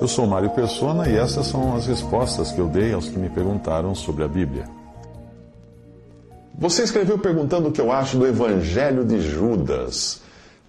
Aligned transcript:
Eu 0.00 0.06
sou 0.06 0.28
Mário 0.28 0.50
Persona 0.50 1.08
e 1.08 1.16
essas 1.16 1.48
são 1.48 1.74
as 1.74 1.86
respostas 1.86 2.52
que 2.52 2.60
eu 2.60 2.68
dei 2.68 2.92
aos 2.92 3.08
que 3.08 3.18
me 3.18 3.28
perguntaram 3.28 3.96
sobre 3.96 4.22
a 4.22 4.28
Bíblia. 4.28 4.64
Você 6.56 6.84
escreveu 6.84 7.18
perguntando 7.18 7.68
o 7.68 7.72
que 7.72 7.80
eu 7.80 7.90
acho 7.90 8.16
do 8.16 8.26
Evangelho 8.26 9.04
de 9.04 9.20
Judas. 9.20 10.20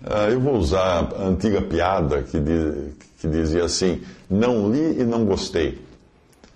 Uh, 0.04 0.32
eu 0.32 0.40
vou 0.40 0.56
usar 0.56 1.14
a 1.16 1.28
antiga 1.28 1.62
piada 1.62 2.24
que, 2.24 2.40
que 3.20 3.28
dizia 3.28 3.66
assim: 3.66 4.02
não 4.28 4.72
li 4.72 5.00
e 5.00 5.04
não 5.04 5.24
gostei. 5.26 5.80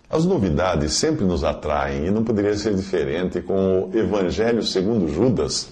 As 0.09 0.25
novidades 0.25 0.93
sempre 0.93 1.25
nos 1.25 1.43
atraem 1.43 2.07
e 2.07 2.11
não 2.11 2.23
poderia 2.23 2.55
ser 2.55 2.73
diferente 2.73 3.39
com 3.41 3.89
o 3.91 3.97
Evangelho 3.97 4.63
segundo 4.63 5.07
Judas, 5.07 5.69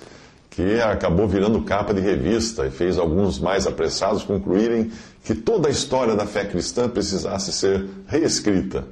que 0.51 0.79
acabou 0.81 1.27
virando 1.27 1.61
capa 1.61 1.93
de 1.93 2.01
revista 2.01 2.67
e 2.67 2.71
fez 2.71 2.97
alguns 2.99 3.39
mais 3.39 3.65
apressados 3.65 4.23
concluírem 4.23 4.91
que 5.23 5.35
toda 5.35 5.67
a 5.67 5.71
história 5.71 6.15
da 6.15 6.25
fé 6.25 6.45
cristã 6.45 6.89
precisasse 6.89 7.51
ser 7.51 7.85
reescrita. 8.07 8.85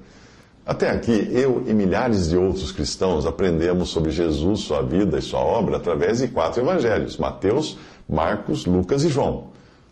Até 0.66 0.91
aqui, 0.91 1.30
eu 1.31 1.63
e 1.66 1.73
milhares 1.73 2.30
de 2.30 2.38
outros 2.38 2.71
cristãos 2.71 3.25
aprendemos 3.25 3.89
sobre 3.89 4.11
Jesus, 4.11 4.61
sua 4.61 4.83
vida 4.83 5.17
e 5.17 5.21
sua 5.21 5.39
obra 5.39 5.77
através 5.77 6.19
de 6.19 6.27
quatro 6.27 6.61
evangelhos: 6.61 7.17
Mateus, 7.17 7.77
Marcos, 8.08 8.66
Lucas 8.66 9.03
e 9.03 9.09
João. 9.09 9.47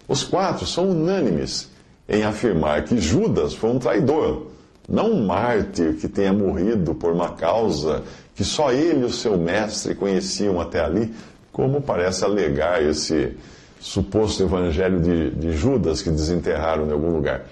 Os 0.07 0.23
quatro 0.23 0.65
são 0.65 0.91
unânimes 0.91 1.69
em 2.07 2.23
afirmar 2.23 2.83
que 2.83 2.99
Judas 2.99 3.53
foi 3.53 3.71
um 3.71 3.79
traidor, 3.79 4.47
não 4.87 5.11
um 5.11 5.25
mártir 5.25 5.95
que 5.95 6.07
tenha 6.07 6.31
morrido 6.31 6.93
por 6.95 7.11
uma 7.11 7.29
causa 7.29 8.03
que 8.35 8.45
só 8.45 8.71
ele 8.71 9.01
e 9.01 9.05
o 9.05 9.09
seu 9.11 9.35
mestre 9.35 9.95
conheciam 9.95 10.61
até 10.61 10.79
ali, 10.79 11.11
como 11.51 11.81
parece 11.81 12.23
alegar 12.23 12.83
esse 12.83 13.35
suposto 13.79 14.43
evangelho 14.43 14.99
de, 14.99 15.31
de 15.31 15.51
Judas 15.51 16.01
que 16.01 16.09
desenterraram 16.09 16.87
em 16.87 16.91
algum 16.91 17.11
lugar. 17.11 17.45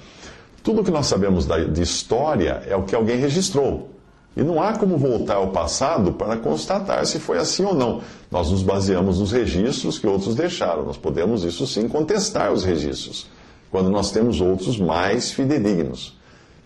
Tudo 0.63 0.81
o 0.81 0.83
que 0.83 0.91
nós 0.91 1.05
sabemos 1.05 1.45
da, 1.45 1.59
de 1.59 1.81
história 1.81 2.63
é 2.67 2.75
o 2.75 2.83
que 2.83 2.95
alguém 2.95 3.17
registrou. 3.17 3.89
E 4.35 4.43
não 4.43 4.61
há 4.61 4.77
como 4.77 4.97
voltar 4.97 5.35
ao 5.35 5.49
passado 5.49 6.11
para 6.11 6.35
constatar 6.35 7.05
se 7.05 7.19
foi 7.19 7.37
assim 7.37 7.63
ou 7.63 7.73
não. 7.73 8.01
Nós 8.29 8.51
nos 8.51 8.63
baseamos 8.63 9.19
nos 9.19 9.31
registros 9.31 9.97
que 9.97 10.07
outros 10.07 10.35
deixaram. 10.35 10.83
Nós 10.83 10.97
podemos, 10.97 11.43
isso 11.43 11.65
sim, 11.65 11.87
contestar 11.87 12.51
os 12.51 12.63
registros, 12.63 13.27
quando 13.71 13.89
nós 13.89 14.11
temos 14.11 14.41
outros 14.41 14.77
mais 14.77 15.31
fidedignos. 15.31 16.17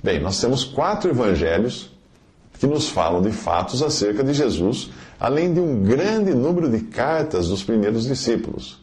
Bem, 0.02 0.19
nós 0.19 0.39
temos 0.39 0.63
quatro 0.63 1.11
evangelhos 1.11 1.91
que 2.59 2.65
nos 2.65 2.89
falam 2.89 3.21
de 3.21 3.31
fatos 3.31 3.83
acerca 3.83 4.23
de 4.23 4.33
Jesus, 4.33 4.89
além 5.19 5.53
de 5.53 5.59
um 5.59 5.83
grande 5.83 6.33
número 6.33 6.69
de 6.69 6.80
cartas 6.80 7.49
dos 7.49 7.63
primeiros 7.63 8.05
discípulos. 8.05 8.80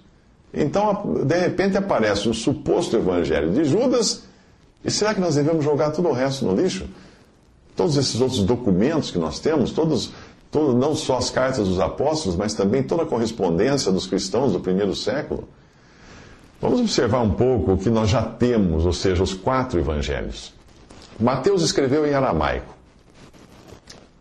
Então, 0.52 1.22
de 1.25 1.39
repente, 1.39 1.77
aparece 1.77 2.28
o 2.28 2.34
suposto 2.34 2.97
evangelho 2.97 3.52
de 3.52 3.64
Judas 3.64 4.25
e 4.84 4.91
será 4.91 5.12
que 5.12 5.20
nós 5.20 5.34
devemos 5.34 5.64
jogar 5.64 5.91
todo 5.91 6.08
o 6.08 6.12
resto 6.12 6.44
no 6.44 6.55
lixo? 6.55 6.86
Todos 7.75 7.97
esses 7.97 8.20
outros 8.20 8.42
documentos 8.44 9.10
que 9.10 9.19
nós 9.19 9.38
temos, 9.41 9.72
todos, 9.72 10.12
todo, 10.50 10.75
não 10.75 10.94
só 10.94 11.19
as 11.19 11.28
cartas 11.28 11.69
dos 11.69 11.81
apóstolos, 11.81 12.37
mas 12.37 12.54
também 12.54 12.82
toda 12.82 13.03
a 13.03 13.06
correspondência 13.06 13.91
dos 13.91 14.06
cristãos 14.06 14.53
do 14.53 14.60
primeiro 14.60 14.94
século. 14.94 15.48
Vamos 16.60 16.81
observar 16.81 17.21
um 17.21 17.32
pouco 17.32 17.72
o 17.72 17.78
que 17.78 17.91
nós 17.91 18.09
já 18.09 18.22
temos, 18.22 18.87
ou 18.87 18.92
seja, 18.92 19.22
os 19.22 19.34
quatro 19.34 19.78
evangelhos. 19.78 20.54
Mateus 21.19 21.62
escreveu 21.62 22.06
em 22.06 22.15
aramaico, 22.15 22.75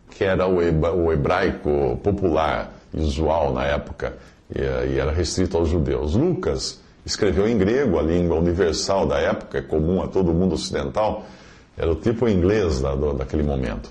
que 0.09 0.23
era 0.23 0.47
o 0.47 1.13
hebraico 1.13 1.99
popular, 2.03 2.73
usual 2.93 3.53
na 3.53 3.65
época, 3.65 4.17
e 4.53 4.99
era 4.99 5.11
restrito 5.11 5.57
aos 5.57 5.69
judeus. 5.69 6.15
Lucas 6.15 6.79
escreveu 7.05 7.47
em 7.47 7.57
grego, 7.57 7.99
a 7.99 8.01
língua 8.01 8.37
universal 8.37 9.05
da 9.05 9.19
época, 9.19 9.61
comum 9.61 10.01
a 10.01 10.07
todo 10.07 10.33
mundo 10.33 10.55
ocidental, 10.55 11.25
era 11.77 11.91
o 11.91 11.95
tipo 11.95 12.27
inglês 12.27 12.79
da, 12.79 12.95
daquele 12.95 13.43
momento. 13.43 13.89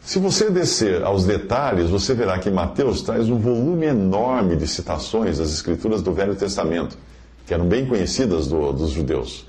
Se 0.00 0.18
você 0.18 0.50
descer 0.50 1.02
aos 1.02 1.24
detalhes, 1.24 1.88
você 1.88 2.14
verá 2.14 2.38
que 2.38 2.50
Mateus 2.50 3.00
traz 3.02 3.28
um 3.30 3.38
volume 3.38 3.86
enorme 3.86 4.54
de 4.54 4.66
citações 4.66 5.38
das 5.38 5.50
escrituras 5.50 6.02
do 6.02 6.12
Velho 6.12 6.34
Testamento, 6.34 6.96
que 7.46 7.54
eram 7.54 7.66
bem 7.66 7.86
conhecidas 7.86 8.46
do, 8.46 8.72
dos 8.72 8.90
judeus. 8.90 9.46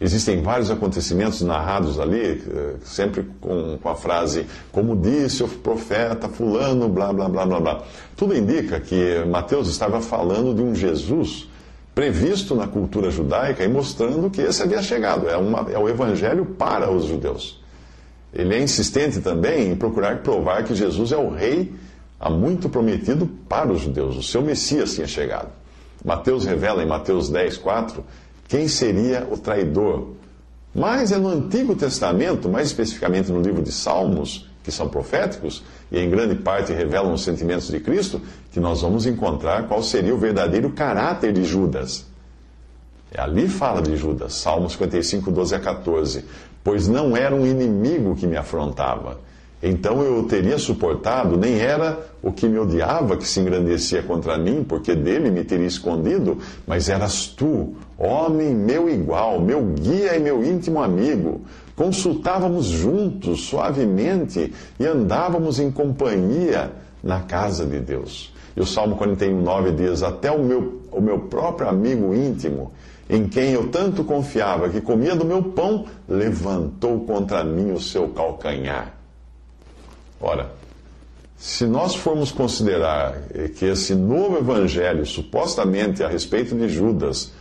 Existem 0.00 0.40
vários 0.40 0.70
acontecimentos 0.70 1.42
narrados 1.42 2.00
ali, 2.00 2.42
eh, 2.50 2.74
sempre 2.82 3.22
com, 3.38 3.76
com, 3.76 3.88
a 3.88 3.94
frase, 3.94 4.46
como 4.72 4.96
disse 4.96 5.42
o 5.42 5.48
profeta 5.48 6.26
fulano, 6.26 6.88
blá, 6.88 7.12
blá, 7.12 7.28
blá, 7.28 7.44
blá, 7.44 7.60
blá. 7.60 7.82
Tudo 8.16 8.34
indica 8.34 8.80
que 8.80 9.22
Mateus 9.26 9.68
estava 9.68 10.00
falando 10.00 10.54
de 10.54 10.62
um 10.62 10.74
Jesus 10.74 11.50
previsto 11.94 12.54
na 12.54 12.66
cultura 12.66 13.10
judaica 13.10 13.62
e 13.62 13.68
mostrando 13.68 14.30
que 14.30 14.40
esse 14.40 14.62
havia 14.62 14.80
chegado. 14.82 15.28
É, 15.28 15.36
uma, 15.36 15.70
é 15.70 15.78
o 15.78 15.86
evangelho 15.86 16.46
para 16.46 16.90
os 16.90 17.04
judeus. 17.04 17.60
Ele 18.32 18.54
é 18.54 18.62
insistente 18.62 19.20
também 19.20 19.70
em 19.70 19.76
procurar 19.76 20.22
provar 20.22 20.64
que 20.64 20.74
Jesus 20.74 21.12
é 21.12 21.16
o 21.18 21.28
rei 21.28 21.74
há 22.18 22.30
muito 22.30 22.70
prometido 22.70 23.26
para 23.46 23.70
os 23.70 23.82
judeus. 23.82 24.16
O 24.16 24.22
seu 24.22 24.40
Messias 24.40 24.94
tinha 24.94 25.06
chegado. 25.06 25.48
Mateus 26.02 26.46
revela 26.46 26.82
em 26.82 26.86
Mateus 26.86 27.28
10, 27.28 27.58
4, 27.58 28.02
quem 28.50 28.66
seria 28.66 29.26
o 29.30 29.38
traidor. 29.38 30.08
Mas 30.74 31.12
é 31.12 31.16
no 31.16 31.28
Antigo 31.28 31.76
Testamento, 31.76 32.48
mais 32.48 32.66
especificamente 32.66 33.30
no 33.30 33.40
livro 33.40 33.62
de 33.62 33.70
Salmos, 33.70 34.50
que 34.64 34.72
são 34.72 34.88
proféticos 34.88 35.62
e 35.90 35.98
em 35.98 36.10
grande 36.10 36.34
parte 36.34 36.72
revelam 36.72 37.14
os 37.14 37.22
sentimentos 37.22 37.68
de 37.68 37.78
Cristo, 37.78 38.20
que 38.52 38.58
nós 38.58 38.82
vamos 38.82 39.06
encontrar 39.06 39.68
qual 39.68 39.82
seria 39.82 40.12
o 40.12 40.18
verdadeiro 40.18 40.70
caráter 40.70 41.32
de 41.32 41.44
Judas. 41.44 42.06
É 43.12 43.20
ali 43.20 43.48
fala 43.48 43.80
de 43.80 43.96
Judas, 43.96 44.34
Salmos 44.34 44.72
55, 44.72 45.30
12 45.30 45.54
a 45.54 45.60
14. 45.60 46.24
Pois 46.62 46.88
não 46.88 47.16
era 47.16 47.34
um 47.34 47.46
inimigo 47.46 48.16
que 48.16 48.26
me 48.26 48.36
afrontava. 48.36 49.18
Então 49.62 50.02
eu 50.02 50.20
o 50.20 50.22
teria 50.26 50.58
suportado, 50.58 51.36
nem 51.36 51.58
era 51.58 51.98
o 52.22 52.32
que 52.32 52.48
me 52.48 52.58
odiava 52.58 53.16
que 53.16 53.28
se 53.28 53.40
engrandecia 53.40 54.02
contra 54.02 54.38
mim, 54.38 54.64
porque 54.66 54.94
dele 54.94 55.30
me 55.30 55.44
teria 55.44 55.66
escondido, 55.66 56.38
mas 56.66 56.88
eras 56.88 57.26
tu, 57.26 57.74
homem 58.00 58.54
meu 58.54 58.88
igual, 58.88 59.40
meu 59.40 59.62
guia 59.62 60.16
e 60.16 60.20
meu 60.20 60.42
íntimo 60.42 60.82
amigo 60.82 61.42
consultávamos 61.80 62.66
juntos, 62.66 63.46
suavemente, 63.46 64.52
e 64.78 64.84
andávamos 64.84 65.58
em 65.58 65.70
companhia 65.70 66.72
na 67.02 67.20
casa 67.20 67.64
de 67.64 67.80
Deus. 67.80 68.34
E 68.54 68.60
o 68.60 68.66
Salmo 68.66 68.96
41, 68.96 69.40
9 69.40 69.72
diz: 69.72 70.02
Até 70.02 70.30
o 70.30 70.42
meu, 70.42 70.82
o 70.92 71.00
meu 71.00 71.20
próprio 71.20 71.70
amigo 71.70 72.14
íntimo, 72.14 72.70
em 73.08 73.26
quem 73.26 73.52
eu 73.52 73.68
tanto 73.68 74.04
confiava, 74.04 74.68
que 74.68 74.82
comia 74.82 75.16
do 75.16 75.24
meu 75.24 75.42
pão, 75.42 75.86
levantou 76.06 77.00
contra 77.06 77.42
mim 77.42 77.72
o 77.72 77.80
seu 77.80 78.08
calcanhar. 78.08 78.92
Ora, 80.20 80.50
se 81.38 81.64
nós 81.64 81.94
formos 81.94 82.30
considerar 82.30 83.22
que 83.56 83.64
esse 83.64 83.94
novo 83.94 84.36
evangelho, 84.36 85.06
supostamente 85.06 86.04
a 86.04 86.08
respeito 86.08 86.54
de 86.54 86.68
Judas, 86.68 87.32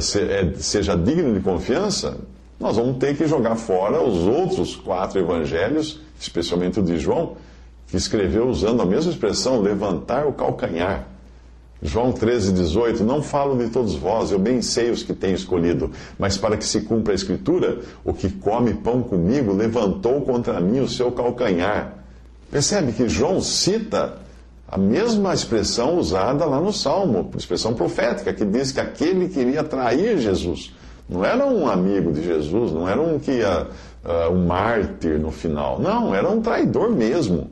seja 0.00 0.96
digno 0.96 1.34
de 1.34 1.40
confiança, 1.40 2.18
nós 2.58 2.76
vamos 2.76 2.96
ter 2.98 3.16
que 3.16 3.26
jogar 3.26 3.56
fora 3.56 4.02
os 4.02 4.26
outros 4.26 4.74
quatro 4.74 5.18
evangelhos, 5.18 6.00
especialmente 6.18 6.80
o 6.80 6.82
de 6.82 6.98
João, 6.98 7.36
que 7.86 7.96
escreveu 7.96 8.48
usando 8.48 8.82
a 8.82 8.86
mesma 8.86 9.12
expressão, 9.12 9.60
levantar 9.60 10.26
o 10.26 10.32
calcanhar. 10.32 11.06
João 11.82 12.10
13, 12.10 12.52
18, 12.52 13.04
não 13.04 13.22
falo 13.22 13.56
de 13.56 13.70
todos 13.70 13.94
vós, 13.94 14.30
eu 14.30 14.38
bem 14.38 14.62
sei 14.62 14.90
os 14.90 15.02
que 15.02 15.12
tenho 15.12 15.34
escolhido, 15.34 15.90
mas 16.18 16.38
para 16.38 16.56
que 16.56 16.64
se 16.64 16.80
cumpra 16.80 17.12
a 17.12 17.14
escritura, 17.14 17.80
o 18.02 18.14
que 18.14 18.30
come 18.30 18.72
pão 18.72 19.02
comigo 19.02 19.52
levantou 19.52 20.22
contra 20.22 20.58
mim 20.58 20.80
o 20.80 20.88
seu 20.88 21.12
calcanhar. 21.12 21.94
Percebe 22.50 22.92
que 22.92 23.08
João 23.08 23.40
cita 23.42 24.18
a 24.68 24.76
mesma 24.76 25.32
expressão 25.32 25.98
usada 25.98 26.44
lá 26.44 26.60
no 26.60 26.72
Salmo, 26.72 27.30
expressão 27.36 27.74
profética, 27.74 28.32
que 28.32 28.44
diz 28.44 28.72
que 28.72 28.80
aquele 28.80 29.28
queria 29.28 29.62
trair 29.62 30.18
Jesus. 30.18 30.72
Não 31.08 31.24
era 31.24 31.46
um 31.46 31.68
amigo 31.68 32.12
de 32.12 32.24
Jesus, 32.24 32.72
não 32.72 32.88
era 32.88 33.00
um 33.00 33.18
que 33.18 33.30
ia, 33.30 33.68
uh, 34.04 34.32
um 34.32 34.44
mártir 34.44 35.20
no 35.20 35.30
final. 35.30 35.78
Não, 35.78 36.12
era 36.12 36.28
um 36.28 36.40
traidor 36.40 36.90
mesmo. 36.90 37.48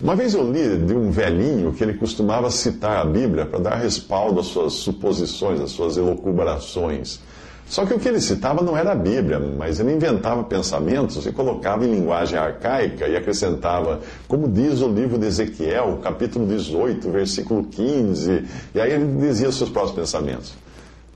Uma 0.00 0.14
vez 0.14 0.34
eu 0.34 0.48
li 0.52 0.76
de 0.76 0.94
um 0.94 1.10
velhinho 1.10 1.72
que 1.72 1.82
ele 1.82 1.94
costumava 1.94 2.50
citar 2.50 2.98
a 2.98 3.04
Bíblia 3.04 3.46
para 3.46 3.58
dar 3.58 3.74
respaldo 3.76 4.38
às 4.38 4.46
suas 4.46 4.74
suposições, 4.74 5.60
às 5.60 5.70
suas 5.70 5.96
elucubrações. 5.96 7.18
Só 7.68 7.84
que 7.84 7.92
o 7.92 7.98
que 7.98 8.08
ele 8.08 8.20
citava 8.20 8.62
não 8.62 8.76
era 8.76 8.92
a 8.92 8.94
Bíblia, 8.94 9.40
mas 9.40 9.80
ele 9.80 9.92
inventava 9.92 10.44
pensamentos 10.44 11.26
e 11.26 11.32
colocava 11.32 11.84
em 11.84 11.90
linguagem 11.90 12.38
arcaica 12.38 13.08
e 13.08 13.16
acrescentava, 13.16 14.00
como 14.28 14.48
diz 14.48 14.80
o 14.80 14.88
livro 14.88 15.18
de 15.18 15.26
Ezequiel, 15.26 15.98
capítulo 16.00 16.46
18, 16.46 17.10
versículo 17.10 17.64
15, 17.64 18.44
e 18.72 18.80
aí 18.80 18.92
ele 18.92 19.20
dizia 19.20 19.50
seus 19.50 19.68
próprios 19.68 19.96
pensamentos. 19.96 20.54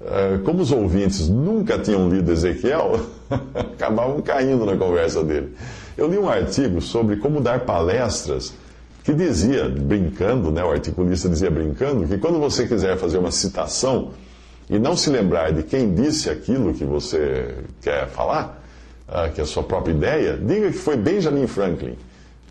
Eh, 0.03 0.41
como 0.45 0.63
os 0.63 0.73
ouvintes 0.73 1.29
nunca 1.29 1.79
tinham 1.79 2.09
lido 2.09 2.33
Ezequiel, 2.33 2.99
acabavam 3.55 4.21
caindo 4.21 4.67
na 4.67 4.77
conversa 4.77 5.23
dele. 5.23 5.55
Eu 5.97 6.09
li 6.09 6.19
um 6.19 6.29
artigo 6.29 6.81
sobre 6.81 7.17
como 7.17 7.41
dar 7.41 7.61
palestras 7.61 8.53
que 9.05 9.13
dizia, 9.13 9.69
brincando, 9.69 10.51
né, 10.51 10.65
o 10.65 10.71
articulista 10.71 11.29
dizia 11.29 11.51
brincando, 11.51 12.07
que 12.07 12.19
quando 12.19 12.41
você 12.41 12.67
quiser 12.67 12.97
fazer 12.97 13.19
uma 13.19 13.31
citação 13.31 14.11
e 14.71 14.79
não 14.79 14.97
se 14.97 15.11
lembrar 15.11 15.53
de 15.53 15.65
quem 15.65 15.93
disse 15.93 16.31
aquilo 16.31 16.73
que 16.73 16.85
você 16.85 17.57
quer 17.83 18.07
falar, 18.09 18.63
uh, 19.09 19.31
que 19.35 19.41
é 19.41 19.45
a 19.45 19.47
sua 19.47 19.65
própria 19.65 19.93
ideia, 19.93 20.37
diga 20.37 20.69
que 20.71 20.79
foi 20.79 20.97
Benjamin 20.97 21.49
Franklin. 21.49 21.97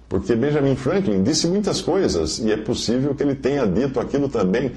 Porque 0.09 0.35
Benjamin 0.35 0.75
Franklin 0.75 1.23
disse 1.23 1.47
muitas 1.47 1.81
coisas 1.81 2.39
e 2.39 2.51
é 2.51 2.57
possível 2.57 3.15
que 3.15 3.23
ele 3.23 3.35
tenha 3.35 3.65
dito 3.65 3.99
aquilo 3.99 4.27
também 4.27 4.73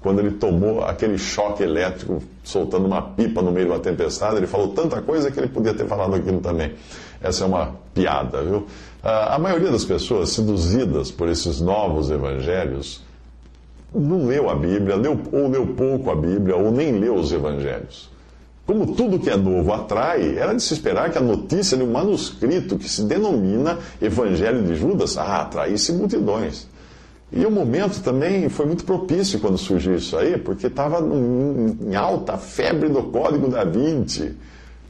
quando 0.00 0.18
ele 0.18 0.32
tomou 0.32 0.84
aquele 0.84 1.16
choque 1.16 1.62
elétrico 1.62 2.22
soltando 2.42 2.84
uma 2.84 3.00
pipa 3.00 3.40
no 3.40 3.50
meio 3.50 3.66
de 3.66 3.72
uma 3.72 3.78
tempestade. 3.78 4.36
Ele 4.36 4.46
falou 4.46 4.68
tanta 4.68 5.00
coisa 5.00 5.30
que 5.30 5.40
ele 5.40 5.48
podia 5.48 5.72
ter 5.72 5.86
falado 5.86 6.14
aquilo 6.14 6.40
também. 6.40 6.74
Essa 7.22 7.44
é 7.44 7.46
uma 7.46 7.74
piada, 7.94 8.42
viu? 8.42 8.66
A 9.02 9.38
maioria 9.38 9.70
das 9.70 9.84
pessoas 9.84 10.30
seduzidas 10.30 11.10
por 11.10 11.28
esses 11.28 11.60
novos 11.60 12.10
evangelhos 12.10 13.02
não 14.00 14.26
leu 14.26 14.50
a 14.50 14.54
Bíblia, 14.54 14.96
leu, 14.96 15.18
ou 15.32 15.48
leu 15.48 15.66
pouco 15.68 16.10
a 16.10 16.16
Bíblia, 16.16 16.56
ou 16.56 16.70
nem 16.70 16.92
leu 16.92 17.14
os 17.14 17.32
evangelhos. 17.32 18.10
Como 18.66 18.94
tudo 18.94 19.18
que 19.18 19.28
é 19.28 19.36
novo 19.36 19.72
atrai, 19.72 20.38
era 20.38 20.54
de 20.54 20.62
se 20.62 20.72
esperar 20.72 21.10
que 21.10 21.18
a 21.18 21.20
notícia 21.20 21.76
de 21.76 21.82
um 21.82 21.92
manuscrito 21.92 22.78
que 22.78 22.88
se 22.88 23.02
denomina 23.02 23.78
Evangelho 24.00 24.62
de 24.62 24.74
Judas 24.74 25.18
ah, 25.18 25.42
atraísse 25.42 25.92
multidões. 25.92 26.66
E 27.30 27.44
o 27.44 27.50
momento 27.50 28.00
também 28.00 28.48
foi 28.48 28.64
muito 28.64 28.84
propício 28.84 29.38
quando 29.40 29.58
surgiu 29.58 29.96
isso 29.96 30.16
aí, 30.16 30.38
porque 30.38 30.68
estava 30.68 31.00
em 31.00 31.94
alta 31.94 32.38
febre 32.38 32.88
do 32.88 33.02
Código 33.04 33.48
da 33.48 33.64
Vinci 33.64 34.34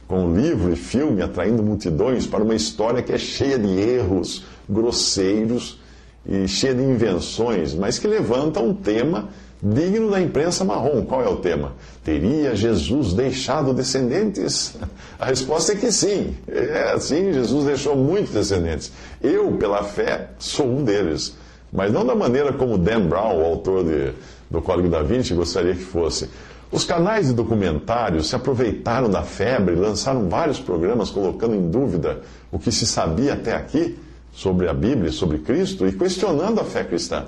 com 0.07 0.35
livro 0.35 0.71
e 0.71 0.75
filme 0.75 1.21
atraindo 1.21 1.63
multidões 1.63 2.27
para 2.27 2.43
uma 2.43 2.55
história 2.55 3.01
que 3.01 3.11
é 3.11 3.17
cheia 3.17 3.57
de 3.57 3.67
erros 3.67 4.45
grosseiros 4.69 5.79
e 6.27 6.47
cheia 6.47 6.73
de 6.73 6.81
invenções, 6.81 7.73
mas 7.73 7.99
que 7.99 8.07
levanta 8.07 8.59
um 8.59 8.73
tema 8.73 9.29
digno 9.61 10.11
da 10.11 10.19
imprensa 10.19 10.63
marrom. 10.63 11.03
Qual 11.03 11.23
é 11.23 11.27
o 11.27 11.37
tema? 11.37 11.73
Teria 12.03 12.55
Jesus 12.55 13.13
deixado 13.13 13.73
descendentes? 13.73 14.75
A 15.19 15.25
resposta 15.25 15.73
é 15.73 15.75
que 15.75 15.91
sim. 15.91 16.35
É 16.47 16.91
assim, 16.93 17.31
Jesus 17.31 17.65
deixou 17.65 17.95
muitos 17.95 18.31
descendentes. 18.33 18.91
Eu, 19.21 19.51
pela 19.53 19.83
fé, 19.83 20.29
sou 20.37 20.67
um 20.67 20.83
deles. 20.83 21.35
Mas 21.71 21.91
não 21.91 22.05
da 22.05 22.15
maneira 22.15 22.53
como 22.53 22.77
Dan 22.77 23.07
Brown, 23.07 23.41
o 23.41 23.45
autor 23.45 23.83
de, 23.83 24.13
do 24.49 24.61
Código 24.61 24.89
da 24.89 25.01
Vinci, 25.01 25.33
gostaria 25.33 25.73
que 25.73 25.83
fosse. 25.83 26.29
Os 26.71 26.83
canais 26.83 27.27
de 27.27 27.33
documentários 27.33 28.29
se 28.29 28.35
aproveitaram 28.35 29.09
da 29.09 29.23
febre, 29.23 29.75
lançaram 29.75 30.27
vários 30.27 30.59
programas 30.59 31.09
colocando 31.09 31.55
em 31.55 31.69
dúvida 31.69 32.21
o 32.51 32.59
que 32.59 32.71
se 32.71 32.85
sabia 32.85 33.33
até 33.33 33.55
aqui 33.55 33.97
sobre 34.35 34.67
a 34.67 34.73
Bíblia, 34.73 35.11
sobre 35.11 35.39
Cristo 35.39 35.87
e 35.87 35.93
questionando 35.93 36.59
a 36.59 36.65
fé 36.65 36.83
cristã. 36.83 37.25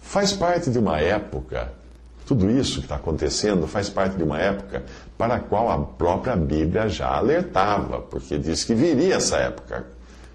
Faz 0.00 0.32
parte 0.32 0.70
de 0.70 0.78
uma 0.78 1.00
época, 1.00 1.72
tudo 2.26 2.50
isso 2.50 2.80
que 2.80 2.84
está 2.84 2.96
acontecendo 2.96 3.66
faz 3.66 3.88
parte 3.88 4.16
de 4.16 4.22
uma 4.22 4.38
época 4.38 4.84
para 5.16 5.36
a 5.36 5.40
qual 5.40 5.70
a 5.70 5.78
própria 5.78 6.36
Bíblia 6.36 6.88
já 6.88 7.08
alertava, 7.08 8.00
porque 8.00 8.38
diz 8.38 8.62
que 8.62 8.74
viria 8.74 9.14
essa 9.16 9.38
época. 9.38 9.86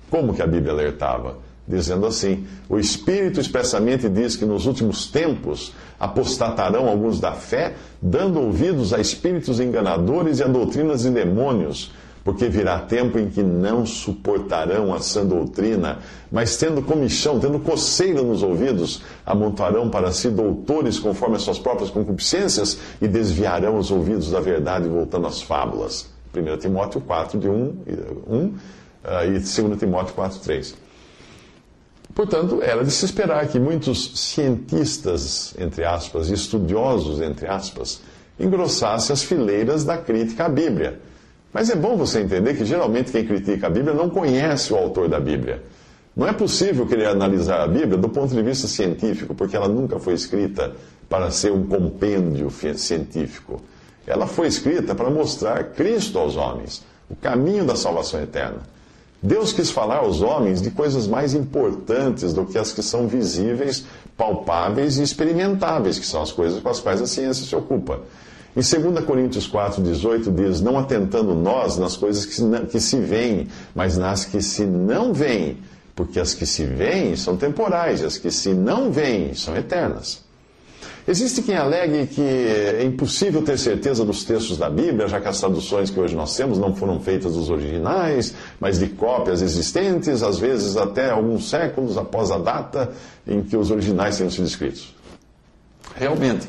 Como 0.10 0.34
que 0.34 0.42
a 0.42 0.48
Bíblia 0.48 0.74
alertava? 0.74 1.38
Dizendo 1.68 2.06
assim: 2.08 2.46
o 2.68 2.80
Espírito 2.80 3.40
expressamente 3.40 4.10
diz 4.10 4.36
que 4.36 4.46
nos 4.46 4.66
últimos 4.66 5.06
tempos 5.06 5.74
apostatarão 6.00 6.90
alguns 6.90 7.20
da 7.20 7.34
fé, 7.34 7.76
dando 8.02 8.42
ouvidos 8.42 8.92
a 8.92 9.00
espíritos 9.00 9.60
enganadores 9.60 10.40
e 10.40 10.44
a 10.44 10.48
doutrinas 10.48 11.04
de 11.04 11.12
demônios, 11.12 11.92
porque 12.24 12.48
virá 12.48 12.80
tempo 12.80 13.18
em 13.18 13.30
que 13.30 13.42
não 13.42 13.86
suportarão 13.86 14.94
a 14.94 15.00
sã 15.00 15.26
doutrina, 15.26 16.00
mas 16.32 16.56
tendo 16.58 16.82
comichão, 16.82 17.40
tendo 17.40 17.60
coceira 17.60 18.22
nos 18.22 18.44
ouvidos, 18.44 19.02
amontoarão 19.26 19.90
para 19.90 20.12
si 20.12 20.30
doutores 20.30 21.00
conforme 21.00 21.36
as 21.36 21.42
suas 21.42 21.58
próprias 21.58 21.90
concupiscências 21.90 22.78
e 23.02 23.08
desviarão 23.08 23.78
os 23.78 23.90
ouvidos 23.90 24.30
da 24.32 24.40
verdade, 24.40 24.88
voltando 24.88 25.28
às 25.28 25.42
fábulas. 25.42 26.08
1 26.36 26.58
Timóteo 26.58 27.02
4, 27.02 27.40
de 27.40 27.50
1, 27.50 27.54
1 28.28 28.54
e 29.26 29.32
2 29.32 29.80
Timóteo 29.80 30.14
4, 30.14 30.40
3. 30.40 30.76
Portanto, 32.14 32.62
era 32.62 32.84
de 32.84 32.92
se 32.92 33.06
esperar 33.06 33.48
que 33.48 33.60
muitos 33.60 34.20
cientistas, 34.20 35.56
entre 35.58 35.86
aspas, 35.86 36.30
estudiosos, 36.30 37.22
entre 37.22 37.48
aspas, 37.48 38.02
engrossassem 38.40 39.14
as 39.14 39.24
fileiras 39.24 39.86
da 39.86 39.98
crítica 39.98 40.46
à 40.46 40.50
Bíblia. 40.50 41.00
Mas 41.54 41.70
é 41.70 41.76
bom 41.76 41.98
você 41.98 42.22
entender 42.22 42.56
que 42.56 42.64
geralmente 42.64 43.12
quem 43.12 43.26
critica 43.26 43.68
a 43.68 43.70
Bíblia 43.70 43.94
não 43.94 44.10
conhece 44.10 44.72
o 44.72 44.78
autor 44.78 45.10
da 45.10 45.20
Bíblia. 45.20 45.62
Não 46.16 46.28
é 46.28 46.34
possível 46.34 46.86
querer 46.86 47.08
analisar 47.08 47.62
a 47.62 47.68
Bíblia 47.68 47.98
do 47.98 48.10
ponto 48.10 48.34
de 48.34 48.42
vista 48.42 48.68
científico, 48.68 49.34
porque 49.34 49.56
ela 49.56 49.68
nunca 49.68 50.00
foi 50.00 50.14
escrita 50.14 50.74
para 51.10 51.32
ser 51.32 51.52
um 51.52 51.66
compêndio 51.66 52.50
científico. 52.76 53.62
Ela 54.06 54.28
foi 54.28 54.48
escrita 54.48 54.96
para 54.96 55.10
mostrar 55.10 55.64
Cristo 55.72 56.18
aos 56.20 56.36
homens, 56.36 56.84
o 57.10 57.16
caminho 57.16 57.66
da 57.66 57.76
salvação 57.76 58.22
eterna. 58.22 58.60
Deus 59.24 59.54
quis 59.54 59.70
falar 59.70 59.98
aos 59.98 60.22
homens 60.22 60.62
de 60.62 60.72
coisas 60.72 61.06
mais 61.06 61.36
importantes 61.36 62.34
do 62.34 62.44
que 62.44 62.58
as 62.58 62.72
que 62.72 62.82
são 62.82 63.08
visíveis, 63.08 63.84
palpáveis 64.18 64.98
e 64.98 65.04
experimentáveis, 65.04 66.00
que 66.00 66.06
são 66.06 66.24
as 66.24 66.32
coisas 66.32 66.60
com 66.60 66.70
as 66.70 66.80
quais 66.80 67.02
a 67.02 67.06
ciência 67.06 67.46
se 67.46 67.56
ocupa. 67.56 68.00
Em 68.56 68.62
2 68.62 69.06
Coríntios 69.06 69.46
4, 69.46 69.82
18 69.82 70.32
diz: 70.32 70.60
Não 70.60 70.78
atentando 70.78 71.36
nós 71.36 71.78
nas 71.78 71.96
coisas 71.96 72.26
que 72.26 72.34
se, 72.34 72.44
que 72.72 72.80
se 72.80 72.98
veem, 72.98 73.48
mas 73.76 73.96
nas 73.96 74.26
que 74.26 74.42
se 74.42 74.66
não 74.66 75.14
veem, 75.14 75.60
porque 75.96 76.20
as 76.20 76.34
que 76.34 76.46
se 76.46 76.66
veem 76.66 77.16
são 77.16 77.38
temporais, 77.38 78.04
as 78.04 78.18
que 78.18 78.32
se 78.32 78.54
não 78.54 78.92
veem 78.92 79.36
são 79.36 79.56
eternas. 79.56 80.24
Existe 81.12 81.42
quem 81.42 81.58
alegue 81.58 82.08
que 82.08 82.22
é 82.22 82.86
impossível 82.86 83.42
ter 83.42 83.60
certeza 83.60 84.06
dos 84.06 84.24
textos 84.24 84.58
da 84.58 84.70
Bíblia, 84.70 85.10
já 85.10 85.20
que 85.20 85.28
as 85.28 85.42
traduções 85.42 85.90
que 85.90 86.00
hoje 86.00 86.16
nós 86.16 86.34
temos 86.38 86.58
não 86.58 86.74
foram 86.74 87.02
feitas 87.02 87.34
dos 87.34 87.50
originais, 87.50 88.34
mas 88.62 88.80
de 88.80 88.88
cópias 88.88 89.42
existentes, 89.42 90.24
às 90.24 90.40
vezes 90.40 90.78
até 90.78 91.10
alguns 91.10 91.50
séculos 91.50 91.98
após 91.98 92.32
a 92.32 92.38
data 92.38 92.94
em 93.28 93.42
que 93.42 93.58
os 93.58 93.72
originais 93.72 94.20
tenham 94.20 94.32
sido 94.32 94.48
escritos. 94.48 94.96
Realmente, 95.94 96.48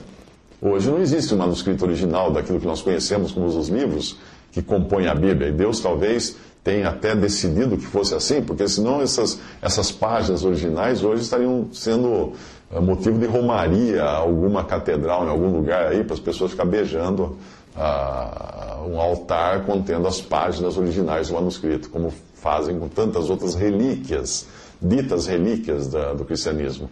hoje 0.61 0.89
não 0.89 1.01
existe 1.01 1.35
um 1.35 1.39
manuscrito 1.39 1.85
original 1.85 2.31
daquilo 2.31 2.61
que 2.61 2.67
nós 2.67 2.83
conhecemos 2.83 3.33
como 3.33 3.47
os 3.47 3.69
livros 3.69 4.17
que 4.53 4.63
compõem 4.63 5.09
a 5.09 5.15
Bíblia, 5.15 5.49
e 5.49 5.53
Deus 5.53 5.81
talvez 5.81 6.37
tenha 6.63 6.89
até 6.89 7.17
decidido 7.17 7.77
que 7.77 7.85
fosse 7.85 8.15
assim, 8.15 8.41
porque 8.41 8.69
senão 8.69 9.03
essas, 9.03 9.41
essas 9.61 9.91
páginas 9.91 10.45
originais 10.45 11.03
hoje 11.03 11.23
estariam 11.23 11.67
sendo 11.73 12.35
motivo 12.81 13.19
de 13.19 13.27
romaria 13.27 14.03
alguma 14.05 14.65
catedral 14.65 15.27
em 15.27 15.29
algum 15.29 15.51
lugar 15.51 15.89
aí 15.89 16.03
para 16.03 16.15
as 16.15 16.21
pessoas 16.21 16.53
ficarem 16.53 16.71
beijando 16.71 17.37
uh, 17.77 18.89
um 18.89 19.01
altar 19.01 19.65
contendo 19.65 20.07
as 20.09 20.21
páginas 20.21 20.77
originais 20.77 21.29
do 21.29 21.35
manuscrito, 21.35 21.91
como 21.91 22.13
fazem 22.35 22.79
com 22.79 22.89
tantas 22.89 23.31
outras 23.31 23.55
relíquias, 23.55 24.47
ditas 24.81 25.27
relíquias 25.27 25.89
da, 25.89 26.15
do 26.15 26.25
cristianismo. 26.25 26.91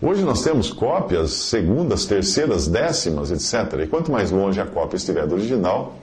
Hoje 0.00 0.22
nós 0.22 0.42
temos 0.42 0.70
cópias 0.70 1.30
segundas, 1.30 2.04
terceiras, 2.04 2.68
décimas, 2.68 3.30
etc. 3.30 3.80
E 3.80 3.86
quanto 3.86 4.12
mais 4.12 4.30
longe 4.30 4.60
a 4.60 4.66
cópia 4.66 4.98
estiver 4.98 5.26
do 5.26 5.34
original, 5.34 5.94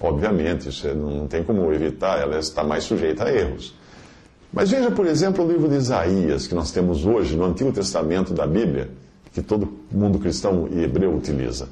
obviamente, 0.00 0.68
isso 0.68 0.92
não 0.94 1.28
tem 1.28 1.44
como 1.44 1.72
evitar, 1.72 2.20
ela 2.20 2.38
está 2.38 2.64
mais 2.64 2.82
sujeita 2.84 3.24
a 3.24 3.32
erros. 3.32 3.72
Mas 4.52 4.70
veja, 4.70 4.90
por 4.90 5.06
exemplo, 5.06 5.44
o 5.44 5.50
livro 5.50 5.68
de 5.68 5.76
Isaías, 5.76 6.46
que 6.46 6.54
nós 6.54 6.70
temos 6.70 7.04
hoje 7.04 7.36
no 7.36 7.44
Antigo 7.44 7.72
Testamento 7.72 8.32
da 8.32 8.46
Bíblia, 8.46 8.90
que 9.32 9.42
todo 9.42 9.68
mundo 9.90 10.18
cristão 10.18 10.68
e 10.70 10.82
hebreu 10.82 11.14
utiliza. 11.14 11.68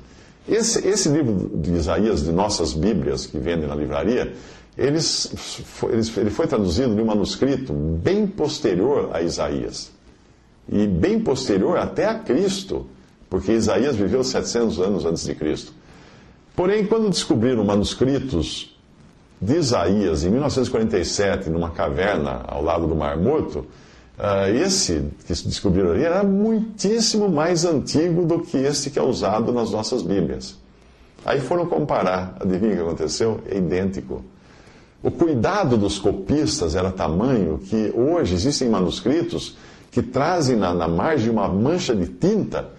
Esse, 0.47 0.87
esse 0.87 1.09
livro 1.09 1.50
de 1.54 1.73
Isaías, 1.73 2.23
de 2.23 2.33
nossas 2.33 2.75
Bíblias 2.75 3.25
que 3.25 3.38
vendem 3.38 3.66
na 3.66 3.75
livraria, 3.75 4.35
eles, 4.76 5.33
ele 6.16 6.31
foi 6.31 6.47
traduzido 6.47 6.99
em 6.99 7.00
um 7.00 7.07
manuscrito 7.07 7.73
bem 7.73 8.26
posterior 8.26 9.11
a 9.12 9.23
Isaías. 9.23 9.90
E 10.69 10.87
bem 10.87 11.21
posterior 11.21 11.78
até 11.78 12.07
a 12.07 12.19
Cristo, 12.19 12.87
porque 13.31 13.52
Isaías 13.52 13.97
viveu 13.97 14.23
700 14.25 14.81
anos 14.81 15.04
antes 15.07 15.25
de 15.25 15.35
Cristo. 15.35 15.73
Porém, 16.57 16.87
quando 16.87 17.09
descobriram 17.09 17.64
manuscritos 17.64 18.74
de 19.45 19.57
Isaías, 19.59 20.25
em 20.25 20.31
1947, 20.31 21.51
numa 21.51 21.71
caverna 21.71 22.43
ao 22.47 22.63
lado 22.63 22.87
do 22.87 22.95
Mar 22.95 23.17
Morto, 23.17 23.67
Uh, 24.17 24.47
esse 24.65 25.11
que 25.27 25.35
se 25.35 25.49
descobriram 25.49 25.91
ali 25.91 26.05
era 26.05 26.23
muitíssimo 26.23 27.29
mais 27.29 27.65
antigo 27.65 28.25
do 28.25 28.39
que 28.39 28.57
este 28.59 28.89
que 28.89 28.97
é 28.97 29.03
usado 29.03 29.53
nas 29.53 29.73
nossas 29.73 30.03
Bíblias. 30.03 30.57
Aí 31.25 31.41
foram 31.41 31.67
comparar, 31.67 32.37
adivinha 32.39 32.75
o 32.75 32.77
que 32.77 32.83
aconteceu? 32.83 33.41
É 33.51 33.57
idêntico. 33.57 34.25
O 35.03 35.11
cuidado 35.11 35.77
dos 35.77 35.99
copistas 35.99 36.77
era 36.77 36.93
tamanho 36.93 37.59
que 37.59 37.93
hoje 37.93 38.35
existem 38.35 38.69
manuscritos 38.69 39.57
que 39.91 40.01
trazem 40.01 40.57
na, 40.57 40.73
na 40.73 40.87
margem 40.87 41.31
uma 41.31 41.49
mancha 41.49 41.93
de 41.93 42.07
tinta 42.07 42.71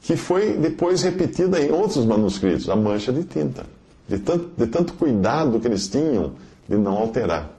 que 0.00 0.16
foi 0.16 0.56
depois 0.56 1.02
repetida 1.02 1.60
em 1.60 1.72
outros 1.72 2.04
manuscritos, 2.04 2.68
a 2.68 2.76
mancha 2.76 3.12
de 3.12 3.24
tinta. 3.24 3.66
De 4.08 4.18
tanto, 4.18 4.50
de 4.56 4.66
tanto 4.66 4.92
cuidado 4.94 5.58
que 5.58 5.66
eles 5.66 5.88
tinham 5.88 6.32
de 6.68 6.76
não 6.76 6.96
alterar. 6.98 7.50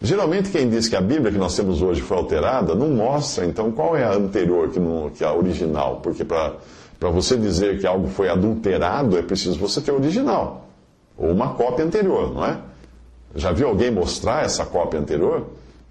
Geralmente, 0.00 0.50
quem 0.50 0.68
diz 0.68 0.86
que 0.88 0.96
a 0.96 1.00
Bíblia 1.00 1.32
que 1.32 1.38
nós 1.38 1.56
temos 1.56 1.80
hoje 1.80 2.02
foi 2.02 2.16
alterada, 2.16 2.74
não 2.74 2.90
mostra, 2.90 3.46
então, 3.46 3.72
qual 3.72 3.96
é 3.96 4.04
a 4.04 4.12
anterior, 4.12 4.68
que, 4.70 4.78
não, 4.78 5.08
que 5.08 5.24
é 5.24 5.26
a 5.26 5.32
original. 5.32 6.00
Porque 6.02 6.24
para 6.24 6.58
você 7.00 7.36
dizer 7.36 7.80
que 7.80 7.86
algo 7.86 8.08
foi 8.08 8.28
adulterado, 8.28 9.16
é 9.16 9.22
preciso 9.22 9.58
você 9.58 9.80
ter 9.80 9.92
o 9.92 9.96
original. 9.96 10.68
Ou 11.16 11.30
uma 11.30 11.54
cópia 11.54 11.84
anterior, 11.84 12.34
não 12.34 12.44
é? 12.44 12.58
Já 13.34 13.50
viu 13.50 13.68
alguém 13.68 13.90
mostrar 13.90 14.44
essa 14.44 14.66
cópia 14.66 15.00
anterior? 15.00 15.46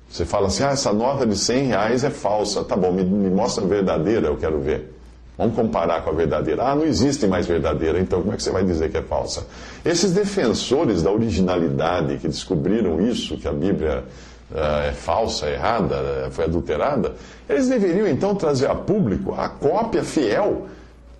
Você 0.10 0.26
fala 0.26 0.48
assim, 0.48 0.64
ah, 0.64 0.70
essa 0.70 0.94
nota 0.94 1.26
de 1.26 1.36
100 1.36 1.66
reais 1.66 2.04
é 2.04 2.10
falsa. 2.10 2.64
Tá 2.64 2.76
bom, 2.76 2.92
me, 2.92 3.04
me 3.04 3.30
mostra 3.32 3.64
a 3.64 3.68
verdadeira, 3.68 4.28
eu 4.28 4.38
quero 4.38 4.60
ver. 4.60 4.94
Vamos 5.38 5.56
comparar 5.56 6.04
com 6.04 6.12
a 6.12 6.14
verdadeira. 6.14 6.64
Ah, 6.64 6.76
não 6.76 6.86
existe 6.86 7.26
mais 7.26 7.48
verdadeira, 7.48 8.00
então 8.00 8.22
como 8.22 8.34
é 8.34 8.38
que 8.38 8.44
você 8.44 8.52
vai 8.52 8.64
dizer 8.64 8.92
que 8.92 8.98
é 8.98 9.02
falsa? 9.02 9.46
Esses 9.84 10.12
defensores 10.12 11.02
da 11.02 11.12
originalidade 11.12 12.18
que 12.18 12.28
descobriram 12.28 13.02
isso, 13.02 13.38
que 13.38 13.48
a 13.48 13.52
Bíblia 13.52 14.04
uh, 14.52 14.88
é 14.88 14.92
falsa, 14.92 15.50
errada, 15.50 15.96
eh, 15.96 16.28
foi 16.30 16.46
adulterada, 16.46 17.14
eles 17.50 17.68
deveriam 17.68 18.08
então 18.08 18.36
trazer 18.36 18.70
a 18.70 18.76
público 18.76 19.34
a 19.34 19.50
cópia 19.50 20.04
fiel 20.04 20.68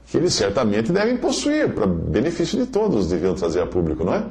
que 0.08 0.18
eles 0.18 0.34
certamente 0.34 0.92
devem 0.92 1.18
possuir, 1.18 1.74
para 1.74 1.88
benefício 1.88 2.60
de 2.60 2.68
todos, 2.68 3.08
deviam 3.08 3.34
trazer 3.34 3.62
a 3.62 3.66
público, 3.66 4.04
não 4.04 4.14
é? 4.14 4.24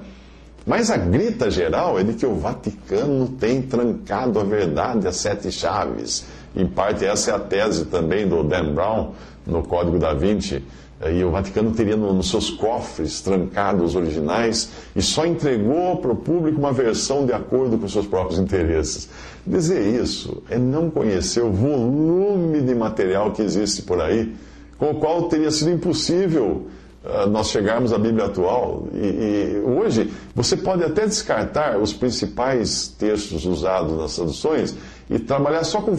Mas 0.64 0.92
a 0.92 0.96
grita 0.96 1.50
geral 1.50 1.98
é 1.98 2.04
de 2.04 2.12
que 2.14 2.24
o 2.24 2.36
Vaticano 2.36 3.26
tem 3.28 3.62
trancado 3.62 4.38
a 4.38 4.44
verdade 4.44 5.08
a 5.08 5.12
sete 5.12 5.50
chaves. 5.50 6.24
Em 6.54 6.66
parte, 6.66 7.04
essa 7.04 7.32
é 7.32 7.34
a 7.34 7.38
tese 7.38 7.86
também 7.86 8.28
do 8.28 8.44
Dan 8.44 8.74
Brown, 8.74 9.12
no 9.46 9.62
Código 9.62 9.98
da 9.98 10.14
Vinci, 10.14 10.62
e 11.10 11.24
o 11.24 11.30
Vaticano 11.30 11.72
teria 11.72 11.96
nos 11.96 12.30
seus 12.30 12.50
cofres 12.50 13.20
trancados 13.20 13.90
os 13.90 13.96
originais 13.96 14.70
e 14.94 15.02
só 15.02 15.26
entregou 15.26 15.96
para 15.96 16.12
o 16.12 16.16
público 16.16 16.58
uma 16.58 16.72
versão 16.72 17.26
de 17.26 17.32
acordo 17.32 17.76
com 17.76 17.88
seus 17.88 18.06
próprios 18.06 18.38
interesses. 18.38 19.08
Dizer 19.44 19.84
isso 20.00 20.42
é 20.48 20.56
não 20.58 20.88
conhecer 20.88 21.42
o 21.42 21.50
volume 21.50 22.60
de 22.60 22.74
material 22.74 23.32
que 23.32 23.42
existe 23.42 23.82
por 23.82 24.00
aí, 24.00 24.32
com 24.78 24.90
o 24.90 24.94
qual 24.94 25.24
teria 25.28 25.50
sido 25.50 25.72
impossível 25.72 26.66
uh, 27.04 27.28
nós 27.28 27.50
chegarmos 27.50 27.92
à 27.92 27.98
Bíblia 27.98 28.26
atual. 28.26 28.86
E, 28.94 28.98
e 28.98 29.62
hoje 29.64 30.12
você 30.36 30.56
pode 30.56 30.84
até 30.84 31.04
descartar 31.04 31.78
os 31.78 31.92
principais 31.92 32.86
textos 32.96 33.44
usados 33.44 33.98
nas 33.98 34.14
traduções 34.14 34.76
e 35.10 35.18
trabalhar 35.18 35.64
só 35.64 35.80
com, 35.80 35.96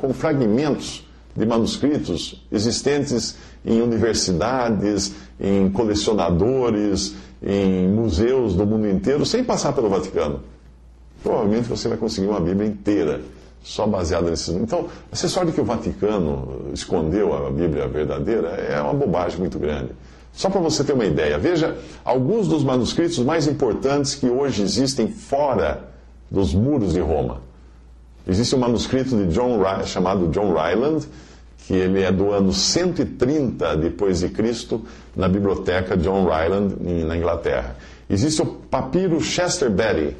com 0.00 0.12
fragmentos 0.12 1.04
de 1.36 1.44
manuscritos 1.46 2.44
existentes 2.50 3.36
em 3.64 3.80
universidades, 3.80 5.12
em 5.40 5.68
colecionadores, 5.70 7.14
em 7.42 7.88
museus 7.88 8.54
do 8.54 8.66
mundo 8.66 8.88
inteiro, 8.88 9.26
sem 9.26 9.42
passar 9.42 9.72
pelo 9.72 9.88
Vaticano. 9.88 10.40
Provavelmente 11.22 11.68
você 11.68 11.88
vai 11.88 11.98
conseguir 11.98 12.28
uma 12.28 12.40
Bíblia 12.40 12.68
inteira, 12.68 13.20
só 13.62 13.86
baseada 13.86 14.30
nesses. 14.30 14.54
Então, 14.54 14.86
essa 15.10 15.26
história 15.26 15.50
de 15.50 15.54
que 15.54 15.60
o 15.60 15.64
Vaticano 15.64 16.70
escondeu 16.72 17.34
a 17.34 17.50
Bíblia 17.50 17.88
verdadeira 17.88 18.48
é 18.50 18.80
uma 18.80 18.94
bobagem 18.94 19.38
muito 19.38 19.58
grande. 19.58 19.90
Só 20.32 20.50
para 20.50 20.60
você 20.60 20.82
ter 20.82 20.92
uma 20.92 21.06
ideia, 21.06 21.38
veja 21.38 21.76
alguns 22.04 22.48
dos 22.48 22.64
manuscritos 22.64 23.18
mais 23.20 23.46
importantes 23.46 24.14
que 24.14 24.26
hoje 24.26 24.62
existem 24.62 25.08
fora 25.08 25.88
dos 26.30 26.52
muros 26.52 26.92
de 26.92 27.00
Roma. 27.00 27.40
Existe 28.26 28.54
um 28.54 28.58
manuscrito 28.58 29.16
de 29.16 29.26
John 29.26 29.60
chamado 29.84 30.28
John 30.28 30.54
Ryland, 30.54 31.06
que 31.66 31.74
ele 31.74 32.02
é 32.02 32.12
do 32.12 32.30
ano 32.30 32.52
130 32.52 33.76
depois 33.76 34.20
de 34.20 34.28
Cristo, 34.28 34.82
na 35.14 35.28
biblioteca 35.28 35.96
John 35.96 36.26
Ryland, 36.26 36.76
na 37.06 37.16
Inglaterra. 37.16 37.76
Existe 38.08 38.42
o 38.42 38.46
papiro 38.46 39.20
Chester 39.20 39.70
Betty, 39.70 40.14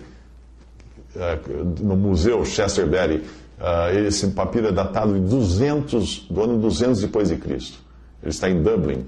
eh, 1.16 1.38
no 1.80 1.96
museu 1.96 2.44
Chester 2.44 2.87
Betty. 2.87 3.23
Eh, 3.61 4.04
esse 4.06 4.28
papiro 4.28 4.68
é 4.68 4.73
datado 4.73 5.14
de 5.14 5.20
200, 5.20 6.26
do 6.30 6.42
ano 6.42 6.58
200 6.58 7.00
depois 7.00 7.28
de 7.28 7.37
Cristo. 7.37 7.78
Ele 8.23 8.30
está 8.30 8.49
em 8.49 8.62
Dublin, 8.62 9.04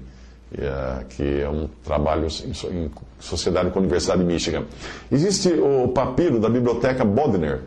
eh, 0.55 1.05
que 1.09 1.41
é 1.41 1.49
um 1.49 1.67
trabalho 1.83 2.27
em 2.27 2.89
sociedade 3.19 3.71
com 3.71 3.79
a 3.79 3.81
Universidade 3.81 4.19
de 4.19 4.25
Michigan. 4.25 4.65
Existe 5.11 5.49
o 5.49 5.87
papiro 5.87 6.39
da 6.39 6.49
biblioteca 6.49 7.03
Bodner, 7.03 7.61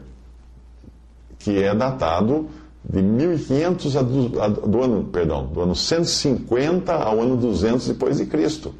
que 1.41 1.63
é 1.63 1.75
datado 1.75 2.49
de 2.85 3.03
1500 3.03 3.97
a 3.97 4.03
do, 4.03 4.41
a, 4.41 4.49
do 4.49 4.83
ano, 4.83 5.05
perdão, 5.05 5.47
do 5.47 5.61
ano 5.61 5.75
150 5.75 6.93
ao 6.93 7.21
ano 7.21 7.37
200 7.37 7.89
depois 7.89 8.19
de 8.19 8.27
Cristo. 8.27 8.75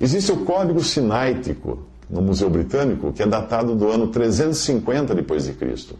Existe 0.00 0.30
o 0.30 0.44
Código 0.44 0.82
Sinaítico 0.82 1.80
no 2.08 2.22
Museu 2.22 2.48
Britânico, 2.48 3.12
que 3.12 3.22
é 3.22 3.26
datado 3.26 3.74
do 3.74 3.88
ano 3.90 4.08
350 4.08 5.14
depois 5.14 5.44
de 5.44 5.52
Cristo. 5.54 5.96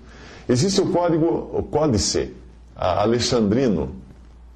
Existe 0.49 0.80
o 0.80 0.87
Código, 0.90 1.50
o 1.52 1.62
Códice 1.62 2.33
Alexandrino, 2.75 3.90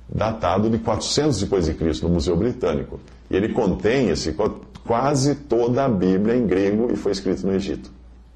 datado 0.08 0.70
de 0.70 0.78
400 0.78 1.40
depois 1.40 1.66
de 1.66 1.74
Cristo 1.74 2.06
no 2.06 2.14
Museu 2.14 2.36
Britânico. 2.36 3.00
E 3.30 3.36
ele 3.36 3.50
contém 3.50 4.08
esse 4.08 4.34
quase 4.86 5.34
toda 5.34 5.84
a 5.84 5.88
Bíblia 5.88 6.36
em 6.36 6.46
grego 6.46 6.90
e 6.92 6.96
foi 6.96 7.12
escrito 7.12 7.46
no 7.46 7.54
Egito, 7.54 7.90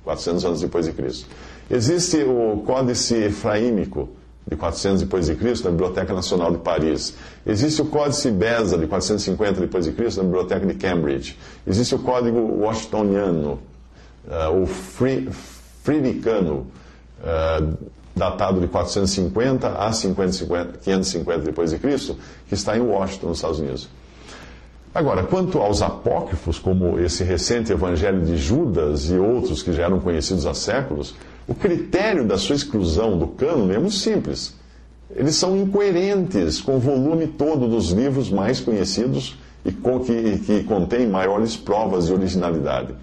400 0.05 0.45
anos 0.45 0.61
depois 0.61 0.87
de 0.87 0.93
Cristo. 0.93 1.26
Existe 1.68 2.23
o 2.23 2.62
Códice 2.64 3.14
Efraímico, 3.25 4.08
de 4.46 4.54
400 4.54 5.00
depois 5.02 5.26
de 5.26 5.35
Cristo, 5.35 5.64
na 5.64 5.70
Biblioteca 5.73 6.14
Nacional 6.14 6.52
de 6.52 6.58
Paris. 6.58 7.16
Existe 7.44 7.82
o 7.82 7.87
Códice 7.87 8.30
Beza, 8.30 8.78
de 8.78 8.87
450 8.87 9.61
depois 9.61 9.85
de 9.85 9.92
Cristo, 9.92 10.18
na 10.18 10.25
Biblioteca 10.25 10.64
de 10.64 10.75
Cambridge. 10.75 11.37
Existe 11.66 11.96
o 11.96 11.99
Código 11.99 12.38
Washingtoniano, 12.38 13.58
uh, 14.28 14.62
o 14.62 14.66
Fridicano, 15.82 16.68
uh, 17.20 17.76
datado 18.14 18.61
de 18.61 18.68
450 18.68 19.68
a 19.76 19.92
50, 19.92 20.78
550 20.78 21.40
depois 21.40 21.73
de 21.73 21.78
Cristo, 21.78 22.16
que 22.49 22.54
está 22.54 22.76
em 22.76 22.80
Washington, 22.80 23.26
nos 23.26 23.38
Estados 23.38 23.58
Unidos. 23.58 23.88
Agora, 24.94 25.25
quanto 25.25 25.58
aos 25.58 25.82
apócrifos, 25.82 26.58
como 26.58 26.99
esse 27.00 27.25
recente 27.25 27.73
Evangelho 27.73 28.23
de 28.23 28.38
Judas 28.38 29.11
e 29.11 29.18
outros 29.18 29.62
que 29.62 29.73
já 29.73 29.82
eram 29.82 30.00
conhecidos 30.00 30.46
há 30.46 30.54
séculos, 30.54 31.14
o 31.49 31.55
critério 31.55 32.25
da 32.25 32.37
sua 32.37 32.57
exclusão 32.57 33.19
do 33.19 33.29
cânone 33.29 33.75
é 33.75 33.79
muito 33.79 33.95
simples. 33.95 34.55
Eles 35.15 35.37
são 35.37 35.57
incoerentes 35.57 36.61
com 36.61 36.76
o 36.76 36.81
volume 36.81 37.26
todo 37.26 37.69
dos 37.69 37.91
livros 37.91 38.31
mais 38.31 38.59
conhecidos 38.59 39.37
e 39.65 39.73
com, 39.73 40.00
que, 40.00 40.38
que 40.38 40.65
contém 40.65 41.07
maiores 41.07 41.57
provas 41.57 42.07
de 42.07 42.12
originalidade. 42.12 42.95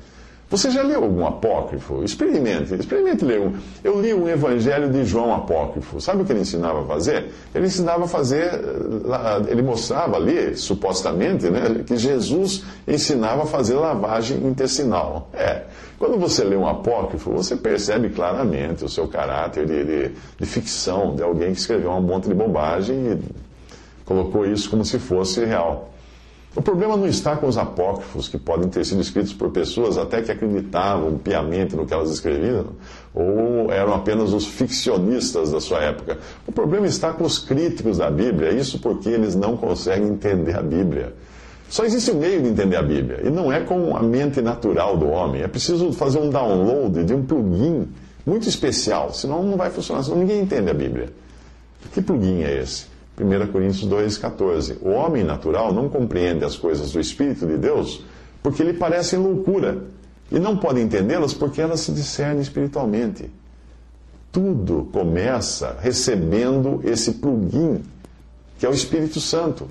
Você 0.53 0.69
já 0.69 0.83
leu 0.83 1.03
algum 1.03 1.25
apócrifo? 1.25 2.03
Experimente, 2.03 2.75
experimente 2.75 3.25
ler 3.25 3.39
um. 3.39 3.53
Eu 3.83 4.00
li 4.00 4.13
um 4.13 4.29
Evangelho 4.29 4.88
de 4.91 5.03
João 5.03 5.33
apócrifo. 5.33 6.00
Sabe 6.00 6.22
o 6.22 6.25
que 6.25 6.31
ele 6.31 6.41
ensinava 6.41 6.81
a 6.81 6.86
fazer? 6.86 7.31
Ele 7.55 7.65
ensinava 7.65 8.03
a 8.03 8.07
fazer, 8.07 8.62
ele 9.48 9.63
mostrava 9.63 10.15
ali, 10.15 10.55
supostamente, 10.55 11.50
né, 11.50 11.83
que 11.83 11.98
Jesus 11.98 12.63
ensinava 12.88 13.41
a 13.41 13.45
fazer 13.48 13.74
lavagem 13.74 14.45
intestinal. 14.45 15.27
É. 15.33 15.63
Quando 15.98 16.19
você 16.19 16.43
lê 16.43 16.55
um 16.55 16.67
apócrifo, 16.67 17.31
você 17.31 17.55
percebe 17.55 18.10
claramente 18.10 18.86
o 18.86 18.89
seu 18.89 19.07
caráter 19.07 19.65
de, 19.65 19.83
de, 19.83 20.12
de 20.38 20.45
ficção, 20.45 21.15
de 21.15 21.24
alguém 21.24 21.51
que 21.51 21.62
escreveu 21.62 21.89
um 21.89 22.01
monte 22.01 22.27
de 22.27 22.36
bobagem 22.36 22.95
e 22.95 23.19
colocou 24.05 24.45
isso 24.45 24.69
como 24.69 24.86
se 24.86 25.00
fosse 25.00 25.43
real. 25.45 25.93
O 26.55 26.62
problema 26.62 26.95
não 26.95 27.07
está 27.07 27.36
com 27.36 27.48
os 27.48 27.57
apócrifos, 27.57 28.27
que 28.27 28.38
podem 28.38 28.69
ter 28.69 28.86
sido 28.86 29.01
escritos 29.01 29.33
por 29.33 29.50
pessoas 29.50 29.98
até 29.98 30.22
que 30.22 30.31
acreditavam 30.31 31.17
piamente 31.17 31.75
no 31.75 31.83
que 31.83 31.93
elas 31.93 32.12
escreviam, 32.12 32.67
ou 33.12 33.72
eram 33.72 33.95
apenas 33.95 34.31
os 34.33 34.45
ficcionistas 34.45 35.51
da 35.51 35.60
sua 35.60 35.79
época. 35.79 36.19
O 36.45 36.51
problema 36.51 36.86
está 36.86 37.12
com 37.12 37.24
os 37.24 37.39
críticos 37.39 37.98
da 37.98 38.12
Bíblia, 38.12 38.51
isso 38.51 38.77
porque 38.77 39.10
eles 39.10 39.33
não 39.33 39.57
conseguem 39.57 40.10
entender 40.10 40.55
a 40.55 40.62
Bíblia. 40.62 41.15
Só 41.69 41.86
existe 41.86 42.12
um 42.12 42.19
meio 42.19 42.39
de 42.39 42.50
entender 42.50 42.75
a 42.75 42.83
Bíblia, 42.83 43.22
e 43.24 43.31
não 43.31 43.51
é 43.51 43.62
com 43.62 43.98
a 43.98 44.03
mente 44.03 44.39
natural 44.39 44.95
do 44.95 45.07
homem. 45.07 45.41
É 45.41 45.48
preciso 45.48 45.91
fazer 45.91 46.19
um 46.19 46.29
download 46.29 47.03
de 47.03 47.15
um 47.15 47.25
plugin 47.25 47.88
muito 48.24 48.48
especial, 48.48 49.12
senão 49.12 49.41
não 49.41 49.57
vai 49.57 49.72
funcionar, 49.72 50.03
senão 50.03 50.19
ninguém 50.19 50.41
entende 50.41 50.69
a 50.69 50.74
Bíblia. 50.74 51.10
Que 51.91 52.00
plugin 52.00 52.43
é 52.43 52.62
esse? 52.62 52.93
1 53.20 53.51
Coríntios 53.51 53.88
2,14. 53.89 54.77
O 54.82 54.89
homem 54.89 55.24
natural 55.24 55.74
não 55.74 55.88
compreende 55.88 56.43
as 56.43 56.55
coisas 56.55 56.91
do 56.91 57.00
Espírito 57.00 57.46
de 57.46 57.58
Deus 57.58 58.03
porque 58.41 58.63
lhe 58.63 58.74
parecem 58.74 59.20
loucura 59.20 59.84
e 60.32 60.39
não 60.39 60.58
pode 60.58 60.82
entendê-las 60.82 61.34
porque 61.34 61.62
elas 61.62 61.79
se 61.82 61.91
discernem 61.91 62.41
espiritualmente. 62.41 63.29
tudo 64.34 64.89
começa 64.91 65.77
recebendo 65.79 66.82
esse 66.84 67.13
plugin, 67.13 67.84
que 68.58 68.65
é 68.65 68.70
o 68.70 68.74
Espírito 68.74 69.20
Santo. 69.20 69.70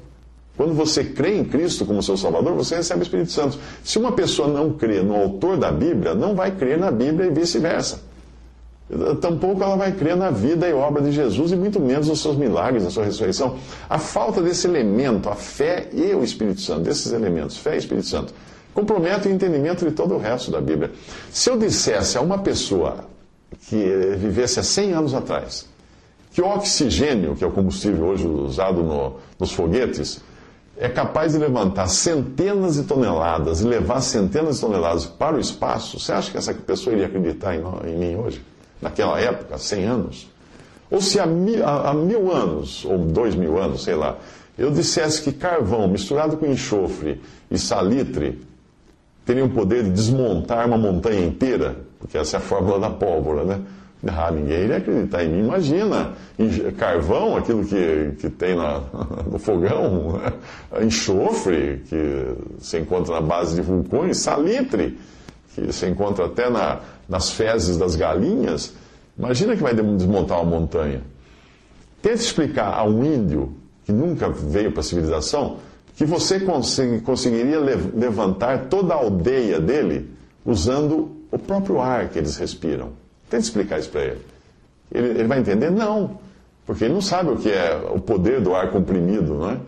Quando 0.57 0.73
você 0.73 1.03
crê 1.03 1.37
em 1.37 1.45
Cristo 1.45 1.85
como 1.85 2.01
seu 2.01 2.17
Salvador, 2.17 2.55
você 2.55 2.77
recebe 2.77 3.01
o 3.01 3.03
Espírito 3.03 3.33
Santo. 3.33 3.59
Se 3.83 3.99
uma 3.99 4.13
pessoa 4.13 4.47
não 4.47 4.75
crê 4.75 5.03
no 5.03 5.17
autor 5.17 5.57
da 5.57 5.73
Bíblia, 5.73 6.15
não 6.15 6.37
vai 6.37 6.53
crer 6.53 6.79
na 6.79 6.93
Bíblia 6.93 7.27
e 7.27 7.31
vice-versa. 7.31 8.12
Tampouco 9.21 9.63
ela 9.63 9.77
vai 9.77 9.93
crer 9.93 10.17
na 10.17 10.31
vida 10.31 10.69
e 10.69 10.73
obra 10.73 11.03
de 11.03 11.13
Jesus 11.13 11.53
e 11.53 11.57
muito 11.57 11.81
menos 11.81 12.09
nos 12.09 12.21
seus 12.21 12.37
milagres, 12.37 12.85
na 12.85 12.91
sua 12.91 13.05
ressurreição. 13.05 13.57
A 13.89 13.99
falta 13.99 14.43
desse 14.43 14.67
elemento, 14.67 15.29
a 15.31 15.35
fé 15.35 15.89
e 15.93 16.15
o 16.15 16.23
Espírito 16.23 16.61
Santo, 16.61 16.83
desses 16.83 17.13
elementos, 17.13 17.57
fé 17.57 17.75
e 17.75 17.79
Espírito 17.79 18.07
Santo, 18.07 18.35
compromete 18.75 19.29
o 19.29 19.31
entendimento 19.31 19.85
de 19.85 19.93
todo 19.93 20.15
o 20.15 20.19
resto 20.19 20.51
da 20.51 20.61
Bíblia. 20.61 20.91
Se 21.31 21.49
eu 21.49 21.57
dissesse 21.57 22.19
a 22.19 22.21
uma 22.21 22.39
pessoa 22.39 23.07
que 23.69 23.77
vivesse 24.19 24.61
há 24.61 24.63
100 24.63 24.93
anos 24.93 25.15
atrás 25.15 25.73
que 26.33 26.41
o 26.41 26.47
oxigênio, 26.47 27.37
que 27.37 27.45
é 27.45 27.47
o 27.47 27.51
combustível 27.51 28.07
hoje 28.07 28.27
usado 28.27 28.83
no, 28.83 29.17
nos 29.39 29.53
foguetes, 29.53 30.21
é 30.79 30.89
capaz 30.89 31.33
de 31.33 31.39
levantar 31.39 31.87
centenas 31.89 32.77
de 32.77 32.85
toneladas 32.85 33.61
e 33.61 33.65
levar 33.67 34.01
centenas 34.01 34.57
de 34.57 34.61
toneladas 34.63 35.05
para 35.05 35.37
o 35.37 35.41
espaço, 35.41 36.01
você 36.01 36.13
acha 36.13 36.31
que 36.31 36.39
essa 36.39 36.55
pessoa 36.55 36.95
iria 36.95 37.07
acreditar 37.07 37.55
em, 37.55 37.63
em 37.87 37.97
mim 37.99 38.17
hoje? 38.17 38.43
Naquela 38.83 39.19
época, 39.21 39.57
100 39.57 39.85
anos? 39.85 40.31
Ou 40.91 41.01
se 41.01 41.19
há 41.19 41.25
mil, 41.25 41.67
há 41.67 41.95
mil 41.95 42.31
anos, 42.31 42.85
ou 42.85 42.99
dois 42.99 43.35
mil 43.35 43.59
anos, 43.59 43.85
sei 43.85 43.95
lá, 43.95 44.19
eu 44.59 44.71
dissesse 44.71 45.23
que 45.23 45.33
carvão 45.33 45.89
misturado 45.89 46.37
com 46.37 46.45
enxofre 46.45 47.19
e 47.51 47.59
salitre 47.59 48.39
teria 49.25 49.45
o 49.45 49.49
poder 49.49 49.85
de 49.85 49.91
desmontar 49.91 50.67
uma 50.67 50.77
montanha 50.77 51.25
inteira, 51.25 51.77
porque 51.99 52.19
essa 52.19 52.37
é 52.37 52.39
a 52.39 52.41
fórmula 52.41 52.79
da 52.79 52.91
pólvora, 52.91 53.45
né? 53.45 53.61
Ah, 54.07 54.31
ninguém 54.33 54.65
iria 54.65 54.79
acreditar 54.79 55.25
em 55.25 55.29
mim. 55.29 55.45
Imagina, 55.45 56.13
carvão, 56.77 57.37
aquilo 57.37 57.65
que, 57.65 58.13
que 58.19 58.29
tem 58.29 58.57
na, 58.57 58.81
no 59.31 59.39
fogão, 59.39 60.21
enxofre, 60.83 61.83
que 61.89 62.35
se 62.59 62.81
encontra 62.81 63.15
na 63.15 63.21
base 63.21 63.55
de 63.55 63.63
vulcões, 63.63 64.19
salitre, 64.19 64.99
que 65.55 65.73
se 65.73 65.87
encontra 65.87 66.27
até 66.27 66.51
na, 66.51 66.81
nas 67.13 67.31
fezes 67.31 67.77
das 67.77 67.95
galinhas. 67.95 68.73
Imagina 69.19 69.55
que 69.55 69.63
vai 69.63 69.75
desmontar 69.75 70.41
uma 70.41 70.59
montanha. 70.59 71.03
Tente 72.01 72.23
explicar 72.23 72.73
a 72.73 72.85
um 72.85 73.05
índio 73.05 73.53
que 73.85 73.93
nunca 73.93 74.31
veio 74.31 74.73
para 74.73 74.81
a 74.81 74.83
civilização 74.83 75.59
que 75.95 76.07
você 76.07 76.41
conseguiria 77.05 77.61
levantar 77.61 78.67
toda 78.71 78.95
a 78.95 78.97
aldeia 78.97 79.61
dele 79.61 80.11
usando 80.45 81.11
o 81.31 81.39
próprio 81.39 81.83
ar 81.83 82.09
que 82.09 82.19
eles 82.19 82.39
respiram. 82.39 82.93
Tente 83.29 83.45
explicar 83.45 83.79
isso 83.79 83.91
para 83.91 84.01
ele. 84.01 84.21
ele. 84.91 85.09
ele. 85.09 85.25
vai 85.25 85.39
entender? 85.39 85.71
Não, 85.71 86.19
porque 86.65 86.85
ele 86.85 86.95
não 86.95 87.03
sabe 87.03 87.31
o 87.31 87.37
que 87.37 87.51
é 87.51 87.77
o 87.95 88.01
poder 88.01 88.41
do 88.41 88.55
ar 88.55 88.71
comprimido, 88.71 89.35
não 89.35 89.51
é? 89.51 89.59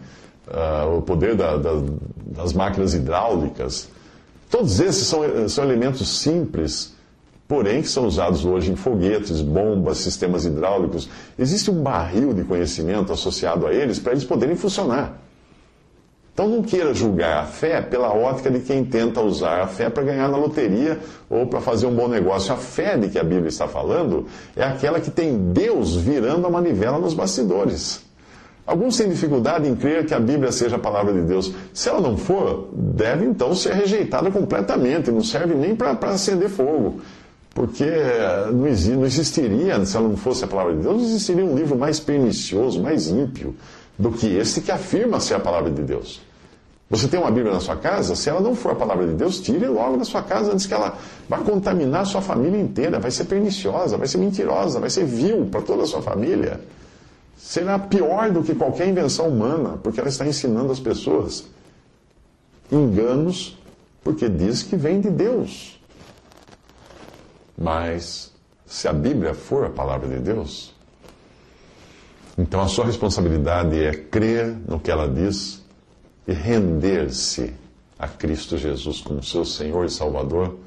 Uh, 0.47 0.99
o 0.99 1.03
poder 1.03 1.35
da, 1.37 1.59
da, 1.59 1.83
das 2.27 2.55
máquinas 2.55 2.95
hidráulicas. 2.95 3.89
Todos 4.51 4.81
esses 4.81 5.07
são, 5.07 5.49
são 5.49 5.65
elementos 5.65 6.21
simples, 6.21 6.94
porém 7.47 7.83
que 7.83 7.89
são 7.89 8.07
usados 8.07 8.45
hoje 8.45 8.73
em 8.73 8.77
foguetes, 8.77 9.41
bombas, 9.41 9.99
sistemas 9.99 10.45
hidráulicos. 10.45 11.09
Existe 11.39 11.71
um 11.71 11.83
barril 11.83 12.33
de 12.33 12.45
conhecimento 12.45 13.13
associado 13.13 13.67
a 13.67 13.73
eles 13.73 13.99
para 13.99 14.13
eles 14.13 14.25
poderem 14.25 14.57
funcionar. 14.57 15.21
Então 16.33 16.49
não 16.49 16.63
queira 16.63 16.93
julgar 16.93 17.45
a 17.45 17.47
fé 17.47 17.81
pela 17.81 18.13
ótica 18.13 18.51
de 18.51 18.59
quem 18.59 18.85
tenta 18.85 19.21
usar 19.21 19.61
a 19.61 19.69
fé 19.69 19.89
para 19.89 20.03
ganhar 20.03 20.29
na 20.29 20.37
loteria 20.37 20.99
ou 21.31 21.47
para 21.47 21.61
fazer 21.61 21.87
um 21.87 21.95
bom 21.95 22.09
negócio. 22.09 22.53
A 22.53 22.57
fé 22.57 22.97
de 22.99 23.09
que 23.09 23.19
a 23.21 23.23
Bíblia 23.23 23.49
está 23.49 23.69
falando 23.69 24.27
é 24.57 24.65
aquela 24.65 24.99
que 24.99 25.13
tem 25.13 25.53
Deus 25.53 25.95
virando 25.95 26.45
a 26.45 26.51
manivela 26.51 26.99
nos 26.99 27.15
bastidores. 27.15 28.03
Alguns 28.67 28.97
têm 28.97 29.11
dificuldade 29.11 29.69
em 29.69 29.77
crer 29.77 30.07
que 30.07 30.15
a 30.15 30.19
Bíblia 30.19 30.51
seja 30.51 30.75
a 30.75 30.79
palavra 30.79 31.13
de 31.13 31.21
Deus. 31.21 31.53
Se 31.73 31.89
ela 31.89 32.01
não 32.01 32.17
for, 32.17 32.69
deve 32.73 33.27
então 33.27 33.55
ser 33.55 33.75
rejeitada 33.75 34.29
completamente, 34.31 35.13
não 35.13 35.23
serve 35.23 35.55
nem 35.55 35.77
para 35.77 35.93
acender 36.09 36.49
fogo. 36.49 37.01
Porque 37.55 37.87
não 38.53 39.05
existiria, 39.05 39.85
se 39.87 39.97
ela 39.97 40.09
não 40.09 40.17
fosse 40.17 40.45
a 40.45 40.49
palavra 40.49 40.75
de 40.75 40.83
Deus, 40.83 40.97
não 40.97 41.05
existiria 41.05 41.45
um 41.45 41.55
livro 41.55 41.79
mais 41.79 42.01
pernicioso, 42.01 42.83
mais 42.83 43.09
ímpio 43.09 43.55
do 43.97 44.11
que 44.11 44.27
esse 44.27 44.61
que 44.61 44.73
afirma 44.73 45.21
ser 45.21 45.35
a 45.35 45.41
palavra 45.41 45.71
de 45.71 45.83
Deus. 45.83 46.21
Você 46.91 47.09
tem 47.09 47.19
uma 47.19 47.31
Bíblia 47.31 47.55
na 47.55 47.61
sua 47.61 47.77
casa? 47.77 48.15
Se 48.15 48.29
ela 48.29 48.41
não 48.41 48.55
for 48.55 48.73
a 48.73 48.75
palavra 48.75 49.07
de 49.07 49.15
Deus, 49.15 49.41
tire 49.41 49.67
logo 49.67 49.97
da 49.97 50.05
sua 50.05 50.23
casa 50.23 50.53
antes 50.53 50.67
que 50.67 50.75
ela 50.75 50.99
vá 51.29 51.39
contaminar 51.39 52.03
a 52.03 52.05
sua 52.05 52.21
família 52.21 52.61
inteira. 52.61 52.99
Vai 52.99 53.11
ser 53.11 53.25
perniciosa, 53.25 53.97
vai 53.97 54.07
ser 54.07 54.19
mentirosa, 54.19 54.81
vai 54.81 54.91
ser 54.91 55.05
vil 55.05 55.47
para 55.47 55.63
toda 55.63 55.85
a 55.85 55.87
sua 55.87 56.03
família. 56.03 56.61
Será 57.37 57.79
pior 57.79 58.31
do 58.31 58.43
que 58.43 58.55
qualquer 58.55 58.89
invenção 58.89 59.29
humana, 59.29 59.79
porque 59.83 59.99
ela 59.99 60.09
está 60.09 60.27
ensinando 60.27 60.73
as 60.73 60.81
pessoas 60.81 61.45
enganos, 62.71 63.57
porque 64.03 64.29
diz 64.29 64.63
que 64.63 64.77
vem 64.77 65.01
de 65.01 65.11
Deus. 65.11 65.74
Mas, 67.57 68.33
se 68.67 68.89
a 68.89 68.93
Bíblia 68.93 69.35
for 69.35 69.65
a 69.65 69.71
palavra 69.71 70.09
de 70.09 70.19
Deus, 70.19 70.75
então 72.37 72.61
a 72.61 72.69
sua 72.69 72.85
responsabilidade 72.85 73.83
é 73.83 73.93
crer 73.93 74.57
no 74.67 74.81
que 74.81 74.91
ela 74.91 75.09
diz 75.09 75.63
e 76.27 76.33
render-se 76.33 77.55
a 77.99 78.09
Cristo 78.09 78.59
Jesus 78.59 79.01
como 79.01 79.23
seu 79.23 79.45
Senhor 79.45 79.85
e 79.85 79.91
Salvador 79.91 80.59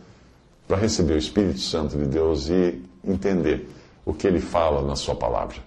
para 0.68 0.78
receber 0.78 1.14
o 1.14 1.18
Espírito 1.18 1.60
Santo 1.60 1.98
de 1.98 2.06
Deus 2.06 2.50
e 2.50 2.82
entender 3.04 3.70
o 4.06 4.14
que 4.14 4.26
ele 4.26 4.40
fala 4.40 4.82
na 4.82 4.96
sua 4.96 5.16
palavra. 5.16 5.67